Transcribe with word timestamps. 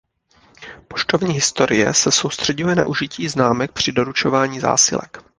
Poštovní 0.87 1.33
historie 1.33 1.93
se 1.93 2.11
soustřeďuje 2.11 2.75
na 2.75 2.85
užití 2.87 3.29
známek 3.29 3.71
při 3.71 3.91
doručování 3.91 4.59
zásilek. 4.59 5.23